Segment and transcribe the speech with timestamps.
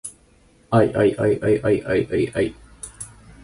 [0.77, 2.53] ｌｌｌｌｌｌｌ